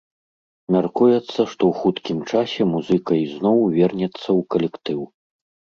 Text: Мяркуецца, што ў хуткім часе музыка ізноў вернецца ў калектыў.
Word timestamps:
Мяркуецца, 0.75 1.25
што 1.25 1.45
ў 1.67 1.73
хуткім 1.81 2.19
часе 2.31 2.61
музыка 2.73 3.11
ізноў 3.25 3.57
вернецца 3.79 4.27
ў 4.39 4.53
калектыў. 4.55 4.99